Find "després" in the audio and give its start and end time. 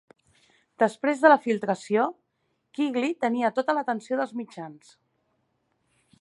0.83-1.19